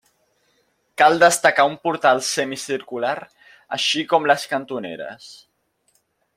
[1.01, 3.13] Cal destacar un portal semicircular
[3.79, 5.33] així com les cantoneres.